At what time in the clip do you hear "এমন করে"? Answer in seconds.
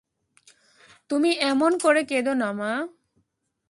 1.43-2.01